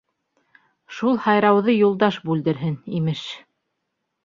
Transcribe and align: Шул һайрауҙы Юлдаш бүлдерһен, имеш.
Шул 0.99 1.19
һайрауҙы 1.25 1.77
Юлдаш 1.77 2.19
бүлдерһен, 2.31 2.81
имеш. 3.03 3.25